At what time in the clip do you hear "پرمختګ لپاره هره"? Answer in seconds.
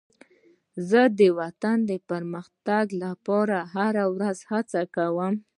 2.09-4.05